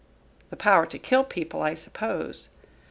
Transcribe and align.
"The 0.49 0.55
power 0.57 0.87
to 0.87 0.97
kill 0.97 1.23
people, 1.23 1.61
I 1.61 1.75
suppose." 1.75 2.49